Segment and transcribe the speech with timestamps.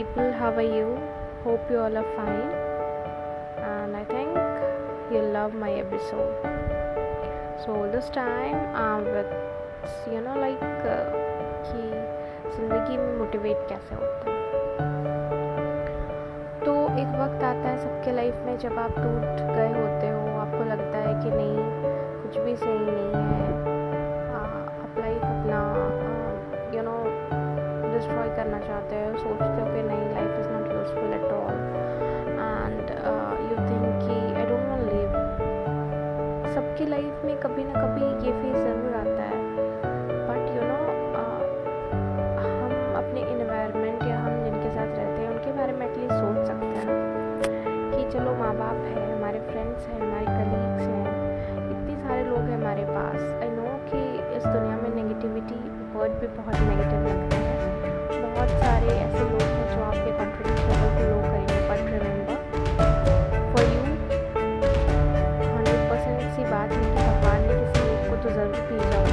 [0.00, 0.88] people, how are you?
[1.44, 2.52] Hope you all are fine.
[3.70, 4.30] And I think
[5.12, 6.36] you love my episode.
[7.64, 9.30] So this time I'm with
[10.12, 11.04] you know like uh,
[11.66, 11.82] कि
[12.56, 14.38] ज़िंदगी में motivate कैसे होता है
[16.64, 20.64] तो एक वक्त आता है सबके लाइफ में जब आप टूट गए होते हो आपको
[20.70, 21.56] लगता है कि नहीं
[22.22, 23.19] कुछ भी सही नहीं
[28.00, 31.56] डिस्ट्रॉय करना चाहते हो, सोचते हो कि नहीं life is not useful at all
[32.40, 32.86] and
[33.48, 35.08] you think कि आई डोंट वांट लिव
[36.54, 39.40] सबकी लाइफ में कभी ना कभी ये फ़ेज़ ज़रूर आता है.
[40.28, 40.78] बट यू नो
[42.44, 42.72] हम
[43.02, 46.96] अपने इन्वायरमेंट या हम जिनके साथ रहते हैं, उनके बारे में एटलीस्ट सोच सकते हैं
[47.92, 51.04] कि चलो माँ बाप है, हमारे फ्रेंड्स हैं, हमारे कलीग्स हैं,
[51.70, 53.20] इतने सारे लोग हैं हमारे पास.
[53.42, 54.00] आई नो कि
[54.36, 55.60] इस दुनिया में नेगेटिविटी
[55.98, 57.29] वर्ड भी बहुत नेगेटिव लगते हैं.
[58.80, 62.36] सारे ऐसे लोग हैं जो आपके कॉन्फिडेंस लेवल को लो करेंगे but remember
[63.52, 63.82] for you
[65.50, 69.09] hundred percent सी बात है कि भगवान ने किसी एक को तो ज़रूर पी होगा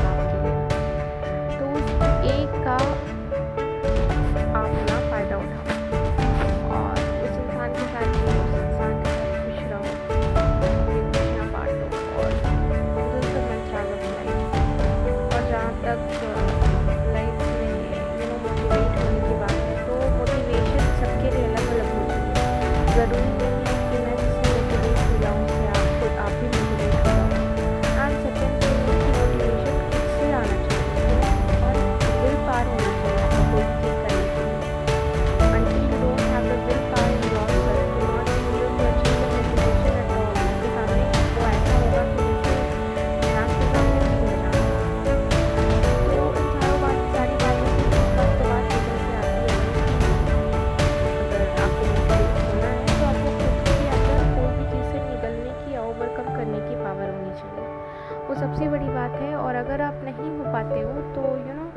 [58.28, 61.68] वो सबसे बड़ी बात है और अगर आप नहीं हो पाते हो तो यू नो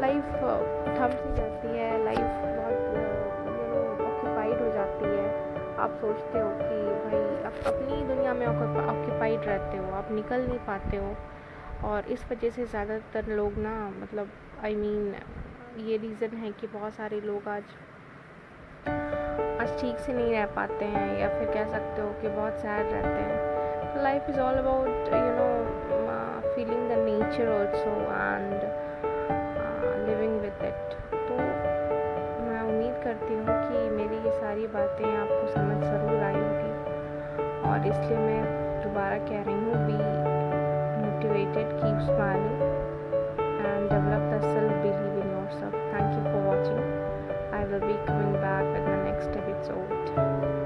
[0.00, 0.24] लाइफ
[0.98, 5.26] थम सी जाती है लाइफ बहुत यू नो ऑक्यूपाइड हो जाती है।
[5.78, 10.58] आप सोचते हो कि भाई आप अपनी दुनिया में ऑक्यूपाइड रहते हो आप निकल नहीं
[10.66, 11.14] पाते हो।
[11.88, 13.72] और इस वजह से ज़्यादातर लोग ना
[14.02, 14.28] मतलब
[14.64, 17.62] आई I मीन mean, ये रीज़न है कि बहुत सारे लोग आज
[19.62, 22.88] आज ठीक से नहीं रह पाते हैं या फिर कह सकते हो कि बहुत सैड
[22.92, 25.44] रहते हैं। Life is all about you know
[26.54, 28.64] feeling the nature also and
[30.08, 35.78] living with it तो मैं उम्मीद करती हूँ कि मेरी ये सारी बातें आपको समझ
[35.84, 36.72] ज़रूर आई होगी।
[37.70, 38.42] और इसलिए मैं
[38.82, 39.98] दोबारा कह रही हूँ be
[41.06, 42.60] motivated keep smiling
[43.62, 45.11] and develop the self believe